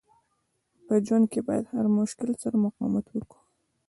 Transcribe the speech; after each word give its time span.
په 0.85 0.93
ژوند 1.05 1.25
کښي 1.31 1.41
باید 1.47 1.65
د 1.67 1.71
هر 1.73 1.85
مشکل 1.97 2.31
سره 2.43 2.55
مقاومت 2.65 3.05
وکو. 3.09 3.39